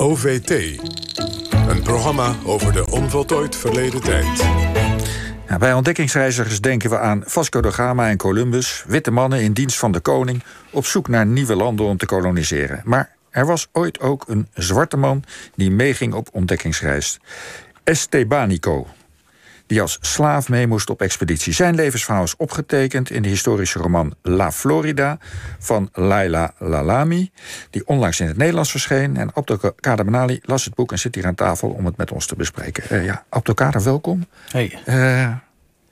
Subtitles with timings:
[0.00, 0.50] OVT.
[1.68, 4.40] Een programma over de onvoltooid verleden tijd.
[5.48, 9.78] Ja, bij ontdekkingsreizigers denken we aan Vasco da Gama en Columbus, witte mannen in dienst
[9.78, 12.80] van de koning, op zoek naar nieuwe landen om te koloniseren.
[12.84, 15.24] Maar er was ooit ook een zwarte man
[15.54, 17.18] die meeging op ontdekkingsreis.
[17.84, 18.86] Estebanico,
[19.68, 21.52] die als slaaf mee moest op expeditie.
[21.52, 25.18] Zijn levensverhaal is opgetekend in de historische roman La Florida
[25.58, 27.30] van Laila Lalami,
[27.70, 29.16] die onlangs in het Nederlands verscheen.
[29.16, 32.26] En Abdelkader Benali las het boek en zit hier aan tafel om het met ons
[32.26, 32.84] te bespreken.
[32.90, 34.26] Uh, ja, Abdelkader, welkom.
[34.50, 34.78] Hey.
[34.86, 35.32] Uh,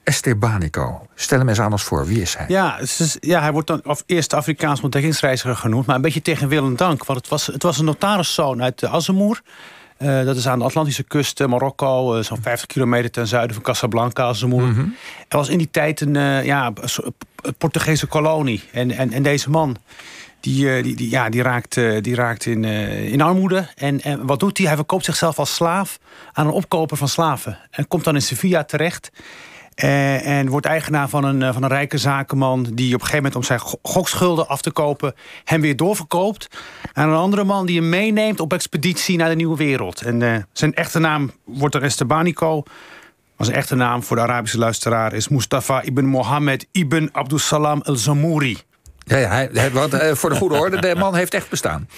[0.05, 1.07] Estebanico.
[1.15, 2.07] Stel hem eens aan ons voor.
[2.07, 2.45] Wie is hij?
[2.49, 5.87] Ja, is, ja hij wordt dan of eerste Afrikaans ontdekkingsreiziger genoemd.
[5.87, 7.05] Maar een beetje tegen wil en dank.
[7.05, 9.43] Want het was, het was een notariszoon uit Azemoer.
[9.99, 13.55] Uh, dat is aan de Atlantische kust, uh, Marokko, uh, zo'n 50 kilometer ten zuiden
[13.55, 14.63] van Casablanca, Azemoer.
[14.63, 14.95] Mm -hmm.
[15.29, 16.73] Er was in die tijd een ja,
[17.59, 18.63] Portugese kolonie.
[18.73, 19.77] En, en, en deze man,
[20.41, 23.69] die, die, die, ja, die raakt, die raakt in, in armoede.
[23.75, 24.67] En, en wat doet hij?
[24.67, 25.99] Hij verkoopt zichzelf als slaaf
[26.33, 27.59] aan een opkoper van slaven.
[27.71, 29.11] En komt dan in Sevilla terecht.
[29.85, 32.63] Uh, en wordt eigenaar van een, uh, van een rijke zakenman...
[32.63, 35.15] die op een gegeven moment om zijn gokschulden af te kopen...
[35.45, 36.49] hem weer doorverkoopt
[36.93, 38.41] aan een andere man die hem meeneemt...
[38.41, 40.01] op expeditie naar de Nieuwe Wereld.
[40.01, 42.63] En uh, zijn echte naam wordt er Estebanico.
[43.37, 45.13] Maar zijn echte naam voor de Arabische luisteraar...
[45.13, 48.59] is Mustafa ibn Mohammed ibn Abdussalam el-Zamouri.
[48.99, 51.89] Ja, ja hij, want, voor de goede orde, de man heeft echt bestaan.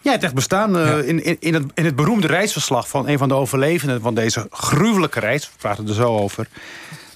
[0.00, 0.72] Ja, het heeft echt bestaan.
[0.72, 0.96] Ja.
[0.96, 4.00] in, in, in, het, in het beroemde reisverslag van een van de overlevenden...
[4.00, 6.48] van deze gruwelijke reis, we praten er zo over...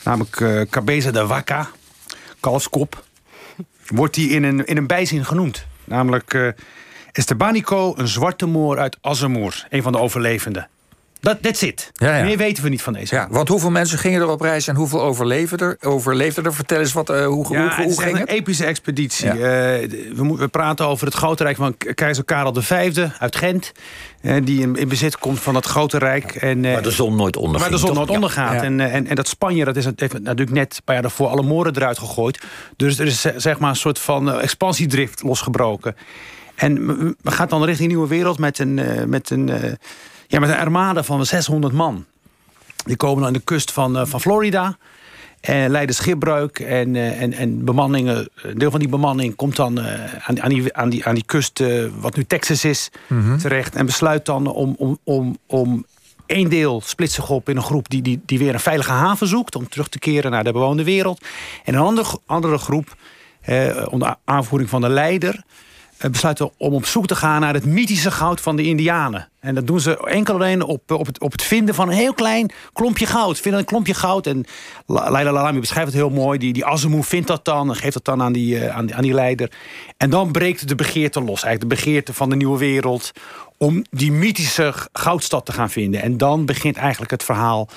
[0.06, 1.68] namelijk uh, Cabeza de Vaca,
[2.40, 3.04] kalfskop...
[3.86, 5.66] wordt hij in een, in een bijzin genoemd.
[5.84, 6.48] Namelijk uh,
[7.12, 9.66] Estebanico, een zwarte moor uit Azemoer.
[9.70, 10.68] Een van de overlevenden.
[11.26, 11.90] Dat that's it.
[11.94, 12.24] Ja, ja.
[12.24, 13.14] Meer weten we niet van deze.
[13.14, 15.76] Ja, want hoeveel mensen gingen er op reis en hoeveel overleefden er?
[15.80, 16.54] Overleefden er?
[16.54, 18.28] Vertel eens wat, uh, hoe, ja, hoe, het is ging het?
[18.28, 19.28] een epische expeditie.
[19.28, 23.72] Uh, we, we, praten over het grote rijk van keizer Karel V uit Gent.
[24.22, 26.34] Uh, die in, in, bezit komt van dat grote rijk.
[26.34, 27.70] En, waar de zon nooit ondergaat.
[27.70, 28.62] Waar de zon nooit ondergaat.
[28.62, 31.42] En, en, en, dat Spanje dat is, heeft natuurlijk net een paar jaar daarvoor alle
[31.42, 32.40] moren eruit gegooid.
[32.76, 35.96] Dus er is zeg maar een soort van expansiedrift losgebroken.
[36.54, 36.86] En
[37.22, 38.80] we gaan dan richting Nieuwe Wereld met een...
[39.08, 39.78] met een
[40.26, 42.04] ja, met een armada van 600 man.
[42.84, 44.76] Die komen aan de kust van, uh, van Florida.
[45.40, 46.58] En leiden schipbreuk.
[46.58, 50.48] En, uh, en, en bemanningen, een deel van die bemanning komt dan uh, aan, aan,
[50.48, 51.62] die, aan, die, aan die kust,
[52.00, 53.38] wat nu Texas is, mm -hmm.
[53.38, 53.74] terecht.
[53.74, 55.86] En besluit dan om, om, om, om
[56.26, 59.26] één deel splitst zich op in een groep die, die, die weer een veilige haven
[59.26, 59.56] zoekt.
[59.56, 61.24] Om terug te keren naar de bewoonde wereld.
[61.64, 62.96] En een andere, andere groep,
[63.90, 65.44] onder aanvoering van de leider
[65.98, 69.28] besluiten om op zoek te gaan naar het mythische goud van de Indianen.
[69.40, 72.14] En dat doen ze enkel alleen op, op, het, op het vinden van een heel
[72.14, 73.40] klein klompje goud.
[73.40, 74.26] Vinden een klompje goud.
[74.26, 74.44] En
[74.86, 76.38] Leila Lalami beschrijft het heel mooi.
[76.38, 76.64] Die, die
[77.00, 79.50] vindt dat dan en geeft dat dan aan die, uh, aan, aan die leider.
[79.96, 81.42] En dan breekt de begeerte los.
[81.42, 83.12] Eigenlijk de begeerte van de nieuwe wereld.
[83.56, 86.02] Om die mythische goudstad te gaan vinden.
[86.02, 87.68] En dan begint eigenlijk het verhaal.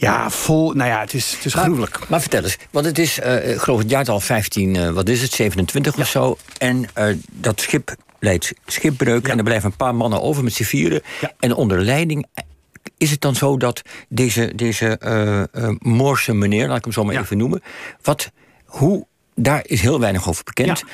[0.00, 0.72] Ja, vol.
[0.72, 2.08] Nou ja, het is, het is maar, gruwelijk.
[2.08, 5.22] Maar vertel eens, want het is, uh, ik geloof het jaartal 15, uh, wat is
[5.22, 6.02] het, 27 ja.
[6.02, 6.36] of zo.
[6.58, 9.32] En uh, dat schip leidt schipbreuk ja.
[9.32, 11.00] en er blijven een paar mannen over met z'n vieren.
[11.20, 11.32] Ja.
[11.38, 12.26] En onder leiding.
[12.96, 14.98] Is het dan zo dat deze, deze
[15.78, 17.62] Moorse meneer, laat ik hem zo maar even noemen.
[18.02, 18.30] Wat,
[18.64, 20.84] hoe, daar is heel weinig over bekend.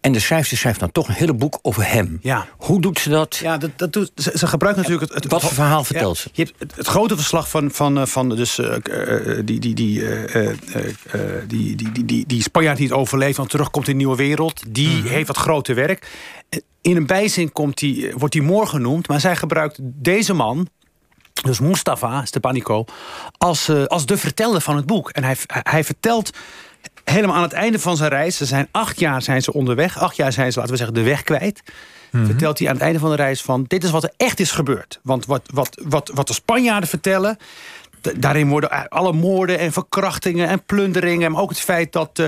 [0.00, 2.18] En de schrijfster schrijft dan toch een hele boek over hem.
[2.22, 2.46] Ja.
[2.56, 3.36] Hoe doet ze dat?
[3.36, 5.12] Ja, dat, dat doet, ze, ze gebruikt natuurlijk...
[5.12, 6.28] Het, het, Wat voor verhaal vertelt ja, ze?
[6.32, 10.00] Je hebt het, het, grote verslag van, van, van dus, uh, uh, die, die, die,
[10.00, 10.50] uh,
[11.46, 13.36] die, die, die, die, die Spanjaard die het overleeft...
[13.36, 14.62] want terugkomt in de nieuwe wereld.
[14.68, 15.06] Die mm.
[15.06, 16.08] heeft wat grote werk.
[16.80, 19.08] In een bijzin komt die, wordt hij moor genoemd...
[19.08, 20.68] maar zij gebruikt deze man...
[21.42, 22.84] Dus Mustafa Stepanico,
[23.36, 25.10] als, als de verteller van het boek.
[25.10, 26.30] En hij, hij vertelt
[27.10, 28.36] helemaal aan het einde van zijn reis.
[28.36, 29.98] Ze zijn acht jaar zijn ze onderweg.
[29.98, 31.62] Acht jaar zijn ze, laten we zeggen, de weg kwijt.
[31.64, 32.26] Mm -hmm.
[32.28, 33.64] Vertelt hij aan het einde van de reis van...
[33.66, 35.00] dit is wat er echt is gebeurd.
[35.02, 37.38] Want wat, wat, wat, wat de Spanjaarden vertellen...
[38.16, 41.32] Daarin worden alle moorden en verkrachtingen en plunderingen.
[41.32, 42.26] Maar ook het feit dat, uh,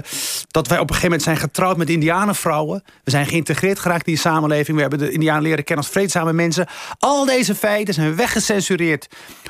[0.49, 2.83] dat wij op een gegeven moment zijn getrouwd met indianenvrouwen.
[3.05, 4.77] We zijn geïntegreerd geraakt in die samenleving.
[4.77, 6.67] We hebben de indianen leren kennen als vreedzame mensen.
[6.99, 9.09] Al deze feiten zijn weggecensureerd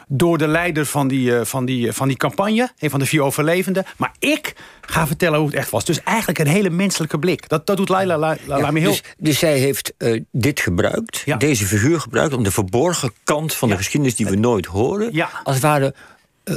[0.09, 2.71] door de leider van die, uh, van die, uh, van die campagne.
[2.79, 3.85] Een van de vier overlevenden.
[3.97, 4.55] Maar ik
[4.91, 5.85] ga vertellen hoe het echt was.
[5.85, 7.49] Dus eigenlijk een hele menselijke blik.
[7.49, 8.91] Dat, dat doet Laila la, ja, heel...
[8.91, 9.93] Dus, dus zij heeft
[10.31, 11.37] dit gebruikt, ja.
[11.37, 12.35] deze figuur gebruikt...
[12.35, 15.13] om de verborgen kant van de geschiedenis die we nooit horen...
[15.45, 15.95] als het ware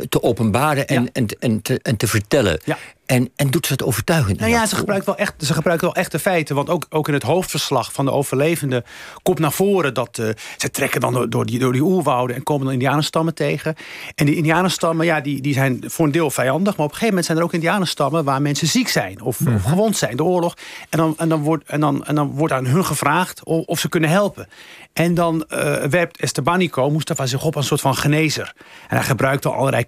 [0.10, 2.60] te openbaren en, en, en, te, en te vertellen.
[3.06, 4.40] En, en doet ze het overtuigend?
[4.40, 6.56] Nou ja, ze gebruikt wel echt, ze gebruikt wel echte feiten.
[6.56, 8.84] Want ook, ook in het hoofdverslag van de overlevenden
[9.24, 12.44] komt naar voren dat uh, ze trekken dan door, door, die, door die oerwouden en
[12.44, 13.76] komen dan indianenstammen tegen.
[14.16, 16.78] En die indianenstammen, ja, die, die zijn voor een deel vijandig.
[16.78, 19.40] Maar op een gegeven moment zijn er ook indianenstammen waar mensen ziek zijn of, of
[19.40, 19.58] mhm.
[19.58, 20.54] gewond zijn, de oorlog.
[20.90, 23.80] En dan, en, dan wordt, en, dan, en dan wordt aan hun gevraagd of, of
[23.80, 24.48] ze kunnen helpen.
[24.94, 28.54] En dan uh, werpt Estebanico, Mustafa, zich op als een soort van genezer.
[28.88, 29.86] En hij gebruikt al allerlei,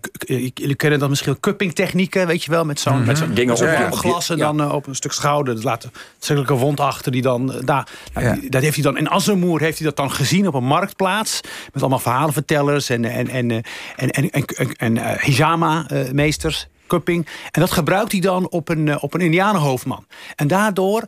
[0.54, 3.54] jullie kennen dat misschien cupping-technieken, weet je wel, met zo'n met zo'n dingen
[3.86, 5.56] op glas en dan uh, op een stuk schouder.
[5.56, 5.90] Dat laat
[6.28, 7.88] een wond achter die dan uh, daar.
[8.14, 11.42] Nou, dat heeft hij dan in Assemoer heeft hij dat dan gezien op een marktplaats
[11.74, 13.64] met allemaal verhalenvertellers en en en en
[13.96, 16.68] en, en, en, en hijama-meesters.
[16.88, 17.28] Cupping.
[17.52, 20.06] En dat gebruikt hij dan op een, op een Indianenhoofdman.
[20.36, 21.04] En daardoor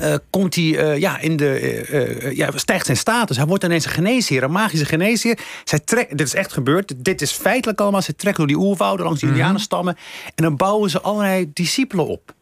[0.00, 3.36] uh, komt hij uh, ja, in de, uh, ja, stijgt zijn status.
[3.36, 5.38] Hij wordt ineens een geneesheer, een magische geneesheer.
[5.64, 8.02] Zij trekt, dit is echt gebeurd, dit is feitelijk allemaal.
[8.02, 9.96] Ze trekken door die oerwouden langs die mm indianenstammen.
[10.34, 12.34] En dan bouwen ze allerlei discipelen op.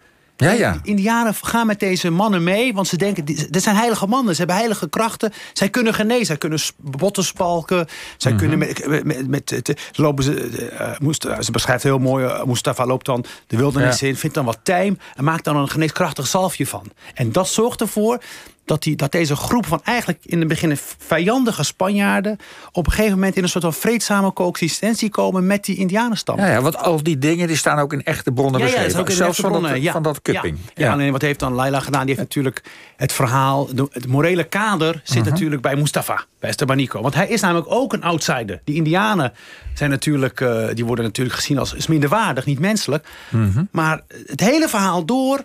[0.47, 0.79] Ja, ja.
[0.83, 4.33] Indianen gaan met deze mannen mee, want ze denken, dit zijn heilige mannen.
[4.33, 5.33] Ze hebben heilige krachten.
[5.53, 7.87] Zij kunnen genezen, zij kunnen botten spalken.
[8.17, 8.41] Zij mhm.
[8.41, 10.69] kunnen met, met, met, lopen ze,
[11.01, 14.59] uh, ze beschrijft heel mooi, uh, Mustafa loopt dan de wildernis in, vindt dan wat
[14.63, 16.91] tijm en maakt dan een geneeskrachtig zalfje van.
[17.15, 18.23] En dat zorgt ervoor
[18.69, 22.39] dat, die, dat deze groep van eigenlijk in het begin vijandige Spanjaarden...
[22.73, 26.39] op een gegeven moment in een soort van vreedzame coexistentie komen met die indianenstam.
[26.39, 29.05] Ja, ja, want al die dingen die staan ook in echte bronnen ja, beschreven.
[29.05, 29.93] Ja, Zelfs van, dat, ja.
[29.93, 30.59] van dat cupping.
[30.75, 30.93] Ja.
[30.93, 32.07] alleen wat heeft dan Laila gedaan?
[32.07, 32.63] Die heeft natuurlijk
[32.97, 35.31] het verhaal, het morele kader zit mhm.
[35.31, 37.03] natuurlijk bij Mustafa, bij Estebanico.
[37.03, 38.61] Want hij is namelijk ook een outsider.
[38.65, 39.33] Die indianen
[39.75, 43.07] zijn natuurlijk, uh, die worden natuurlijk gezien als minderwaardig, niet menselijk.
[43.29, 43.65] Mhm.
[43.71, 45.45] Maar het hele verhaal door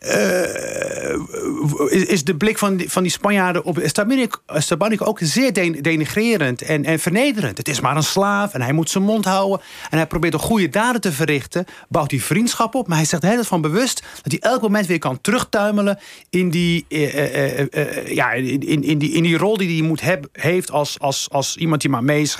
[0.00, 5.52] uh, is, de blik van die, van die Spanjaarden op Estabanico ook zeer
[5.82, 7.58] denigrerend en, en vernederend.
[7.58, 9.60] Het is maar een slaaf en hij moet zijn mond houden.
[9.90, 11.64] En hij probeert de goede daden te verrichten.
[11.88, 12.88] Bouwt hij vriendschap op.
[12.88, 15.98] Maar hij zegt heel van bewust dat hij elk moment weer kan terugtuimelen
[16.30, 20.28] in die, uh, uh, ja, in, in, die, in die rol die hij moet heb,
[20.32, 22.36] heeft als, als, als iemand die maar mee is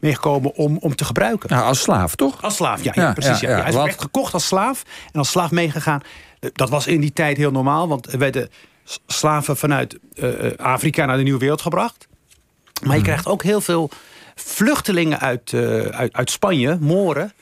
[0.00, 1.50] meegekomen om, om te gebruiken.
[1.50, 2.42] Nou, als slaaf, toch?
[2.42, 3.40] Als slaaf, ja, ja, precies.
[3.40, 3.60] Ja.
[3.60, 4.82] Hij is echt gekocht als slaaf
[5.12, 6.02] en als slaaf meegegaan
[6.52, 8.50] dat was in die tijd heel normaal, want er werden
[9.06, 12.08] slaven vanuit uh, Afrika naar de Nieuwe Wereld gebracht.
[12.80, 13.02] Maar je hmm.
[13.02, 13.90] krijgt ook heel veel
[14.34, 17.32] vluchtelingen uit, uh, uit, uit Spanje, Moren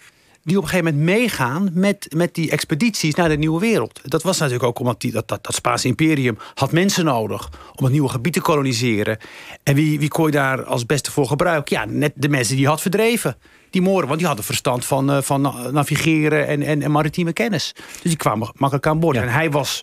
[0.50, 4.00] die op een gegeven moment meegaan met, met die expedities naar de nieuwe wereld.
[4.04, 7.84] Dat was natuurlijk ook omdat die, dat, dat, dat Spaanse imperium had mensen nodig om
[7.84, 9.18] het nieuwe gebied te koloniseren.
[9.62, 11.76] En wie, wie kon je daar als beste voor gebruiken?
[11.76, 13.36] Ja, net de mensen die had verdreven
[13.70, 14.06] die Moren.
[14.06, 15.40] Want die hadden verstand van, uh, van
[15.72, 17.72] navigeren en, en, en, maritieme kennis.
[17.92, 19.16] Dus die kwamen makkelijk aan boord.
[19.16, 19.82] En hij was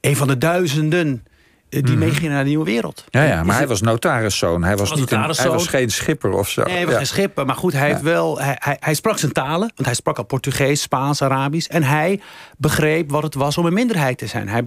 [0.00, 1.32] een van de duizenden eh,
[1.82, 3.04] die mm meegingen naar de nieuwe wereld.
[3.10, 4.62] Ja, ja maar hij was notariszoon.
[4.62, 6.62] Hij was, niet een, hij was geen schipper of zo.
[6.62, 7.46] Nee, hij was geen schipper.
[7.46, 9.72] Maar goed, hij, heeft wel, hij, hij, hij, sprak zijn talen.
[9.74, 11.68] Want hij sprak al Portugees, Spaans, Arabisch.
[11.68, 12.20] En hij
[12.56, 14.48] begreep wat het was om een minderheid te zijn.
[14.48, 14.62] Hij,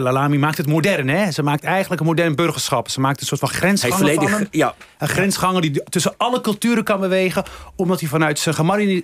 [0.00, 1.08] Lami maakt het modern.
[1.08, 1.30] Hè?
[1.30, 2.88] Ze maakt eigenlijk een modern burgerschap.
[2.88, 4.46] Ze maakt een soort van grensganger van hem.
[4.50, 4.74] Ja.
[4.98, 7.44] Een grensganger die tussen alle culturen kan bewegen.
[7.76, 8.54] Omdat hij vanuit zijn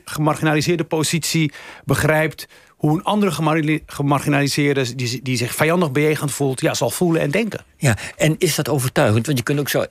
[0.04, 1.52] gemarginaliseerde positie
[1.84, 2.48] begrijpt
[2.80, 3.30] hoe een andere
[3.86, 4.94] gemarginaliseerde...
[4.94, 7.64] Die, die zich vijandig bejegend voelt, ja, zal voelen en denken.
[7.76, 9.26] Ja, en is dat overtuigend?
[9.26, 9.84] Want je kunt ook zo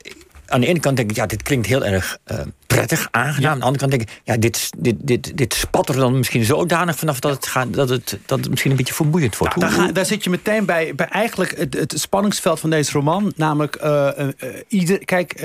[0.49, 3.51] aan de ene kant denk ik, ja, dit klinkt heel erg uh, prettig, aangenaam.
[3.51, 6.45] Aan de andere kant denk ik, ja, dit, dit, dit, dit spat er dan misschien
[6.45, 9.55] zodanig vanaf dat het, gaat, dat het, dat het misschien een beetje vermoeiend wordt.
[9.55, 13.33] Nou, daar, daar, zit je meteen bij, bij eigenlijk het, het spanningsveld van deze roman.
[13.35, 14.27] Namelijk, uh, uh,
[14.67, 15.37] ieder, kijk,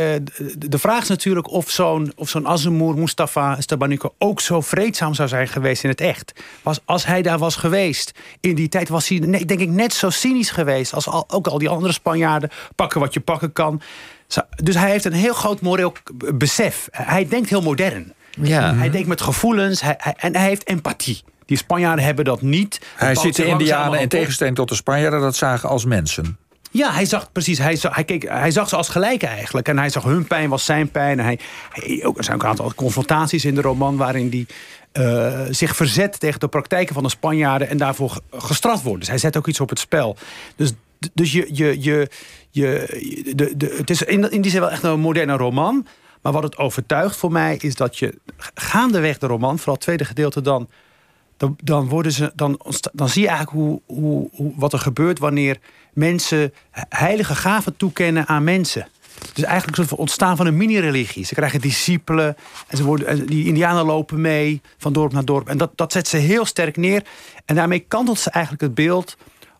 [0.59, 5.49] de vraag is natuurlijk of zo'n zo'n Azemour, Mustafa Stabaniko ook zo vreedzaam zou zijn
[5.49, 6.33] geweest in het echt.
[6.62, 10.11] Was, als hij daar was geweest in die tijd, was hij denk ik net zo
[10.11, 12.50] cynisch geweest als al, ook al die andere Spanjaarden.
[12.77, 13.81] Pakken wat je pakken kan.
[14.63, 15.93] Dus hij heeft een heel groot moreel
[16.35, 16.88] besef.
[16.91, 18.12] Hij denkt heel modern.
[18.43, 18.75] Ja.
[18.75, 21.23] Hij denkt met gevoelens hij, en hij heeft empathie.
[21.47, 22.81] Die Spanjaarden hebben dat niet.
[22.97, 26.38] Hij ziet de Indianen in tegenstelling tot de Spanjaarden dat zagen als mensen.
[26.71, 27.59] Ja, hij zag precies.
[27.59, 29.69] Hij zag, hij, keek, hij zag ze als gelijken eigenlijk.
[29.69, 31.21] En hij zag hun pijn was zijn pijn.
[31.21, 31.38] En hij,
[32.05, 34.47] ook, er zijn ook een aantal confrontaties in de roman waarin hij
[35.05, 39.00] uh, zich verzet tegen de praktijken van de Spanjaarden en daarvoor gestraft wordt.
[39.00, 40.17] Dus hij zet ook iets op het spel.
[40.57, 40.73] Dus
[41.12, 42.08] dus je, je, je,
[42.50, 45.87] je, de, de, het is in, in die zin wel echt een moderne roman.
[46.23, 48.18] Maar wat het overtuigt voor mij is dat je
[48.54, 50.68] gaandeweg de roman, vooral het tweede gedeelte, dan,
[51.62, 52.61] dan, worden ze, dan,
[52.92, 55.58] dan zie je eigenlijk hoe, hoe, hoe, wat er gebeurt wanneer
[55.92, 56.54] mensen
[56.88, 58.88] heilige gaven toekennen aan mensen.
[59.32, 61.25] Dus eigenlijk soort ontstaan van een mini-religie.
[61.25, 65.49] Ze krijgen discipelen en ze worden, die indianen lopen mee van dorp naar dorp.
[65.49, 67.04] En dat, dat zet ze heel sterk neer.
[67.44, 69.16] En daarmee kantelt ze eigenlijk het beeld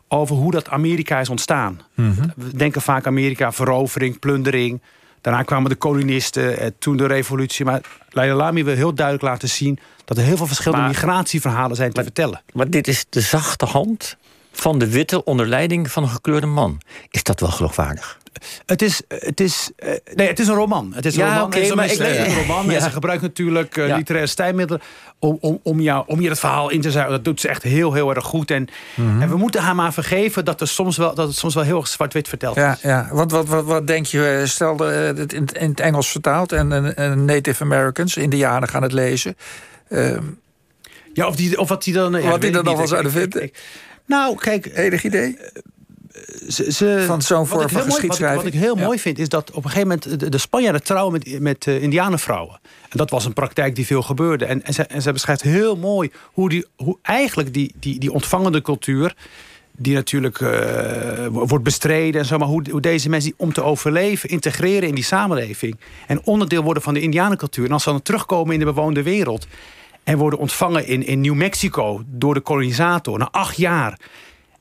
[0.09, 1.81] over hoe dat Amerika is ontstaan.
[1.95, 2.29] Mhm.
[2.37, 4.83] We denken vaak Amerika, verovering, plundering.
[5.21, 7.65] Daarna kwamen de kolonisten, eh, toen de revolutie.
[7.65, 9.79] Maar Leila Lamy wil heel duidelijk laten zien...
[10.05, 12.43] dat er heel veel verschillende Maar- migratieverhalen zijn te vertellen.
[12.53, 14.17] Maar dit is de zachte hand
[14.57, 16.81] van de witte onder leiding van een gekleurde man.
[17.11, 18.19] Is dat wel geloofwaardig?
[18.67, 20.93] Het is, het is, eh, nee, het is een roman.
[20.95, 21.49] Het is een Ja, roman.
[21.77, 22.67] maar ik- een roman.
[22.67, 22.73] Ja.
[22.75, 23.97] En ze gebruikt natuurlijk eh, Ja.
[23.97, 24.83] literaire stijlmiddelen
[25.19, 27.15] om, om, om, jou, om je het verhaal in te zuigen.
[27.15, 28.51] Dat doet ze echt heel, heel erg goed.
[28.51, 29.23] En, Mhm.
[29.23, 31.77] en we moeten haar maar vergeven dat, er soms wel, dat het soms wel heel
[31.77, 32.81] erg zwart-wit verteld Ja, is.
[32.83, 33.09] ja.
[33.13, 34.85] Want wat, wat, wat denk je, eh, stel de,
[35.17, 39.37] het in, in het Engels vertaald en, en, Native Americans, Indianen gaan het lezen.
[39.89, 40.23] Ehm,
[41.13, 42.13] Ja, of, die, of wat die dan...
[42.13, 43.43] Wat dat die dan zouden ik- vinden?
[43.43, 43.59] ik-
[44.07, 45.37] Nou, kijk, enig idee?
[46.49, 48.43] ze, ze- Van zo'n vorm van geschiedschrijving?
[48.43, 48.85] Wat ik, wat ik heel Ja.
[48.85, 51.83] mooi vind, is dat op een gegeven moment de, de Spanjaarden trouwen met, met eh,
[51.83, 52.61] indianenvrouwen.
[52.89, 54.45] En dat was een praktijk die veel gebeurde.
[54.45, 58.13] En, en, ze, en ze beschrijft heel mooi hoe, die, hoe eigenlijk die, die, die
[58.13, 59.15] ontvangende cultuur
[59.77, 63.63] die natuurlijk eh, wordt bestreden en zo, maar hoe, hoe deze mensen die om te
[63.63, 67.65] overleven integreren in die samenleving en onderdeel worden van de Indianencultuur.
[67.67, 69.47] En als ze dan terugkomen in de bewoonde wereld
[70.05, 73.99] en worden ontvangen in, in New Mexico door de kolonisator na acht jaar.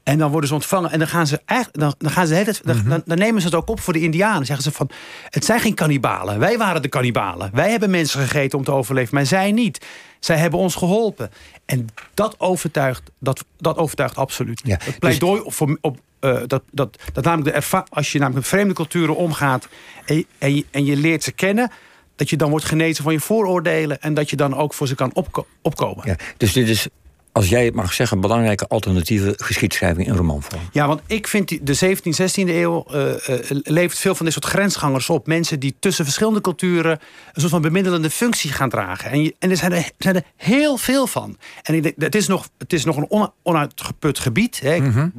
[0.04, 2.62] En dan worden ze ontvangen en dan gaan ze eigenlijk, dan, dan gaan ze het,
[2.64, 4.46] dan, dan, dan nemen ze het ook op voor de Indianen.
[4.46, 4.90] Zeggen ze van,
[5.30, 6.40] het zijn geen kannibalen.
[6.40, 7.50] Wij waren de kannibalen.
[7.54, 9.86] Wij hebben mensen gegeten om te overleven, maar zij niet.
[10.20, 11.32] Zij hebben ons geholpen.
[11.66, 14.62] En dat overtuigt, dat, dat overtuigt absoluut.
[14.64, 18.42] Ja, het pleidooi op, voor, op eh, dat, dat, dat namelijk de als je namelijk
[18.44, 19.68] met vreemde culturen omgaat
[20.06, 21.72] en, je- en, je, en je leert ze kennen,
[22.16, 24.96] dat je dan wordt genezen van je vooroordelen en dat je dan ook voor ze
[24.96, 26.04] kan opko- opkomen.
[26.08, 26.88] Ja, dus dit is,
[27.32, 30.62] als jij het mag zeggen, een belangrijke alternatieve geschiedschrijving in romanvorm.
[30.72, 33.14] Ja, want ik vind die, de 17e, 16e eeuw eh,
[33.50, 35.28] levert veel van dit soort grensgangers op.
[35.28, 39.12] Mensen die tussen verschillende culturen een soort van bemiddelende functie gaan dragen.
[39.12, 41.38] En, je, en er, zijn er zijn er heel veel van.
[41.62, 44.60] En ik denk, het is nog, het is nog een on, onuitgeput gebied.
[44.60, 44.80] Hè.
[44.80, 45.10] Mhm.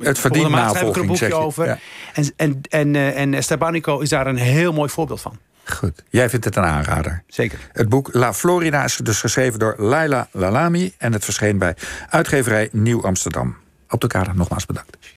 [0.00, 1.34] Het verdient ik er een navolging, zeg boekje je.
[1.34, 1.66] over.
[1.66, 1.78] Ja.
[2.12, 5.38] En, en, en, eh, en Estebanico is daar een heel mooi voorbeeld van.
[5.74, 7.22] Goed, jij vindt het een aanrader.
[7.26, 7.58] Zeker.
[7.72, 10.94] Het boek La Florida is dus geschreven door Laila Lalami...
[10.98, 11.76] en het verscheen bij
[12.10, 13.56] uitgeverij Nieuw Amsterdam.
[13.88, 14.96] Op de kader nogmaals bedankt.